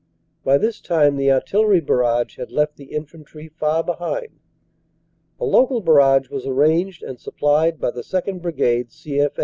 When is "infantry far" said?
2.85-3.83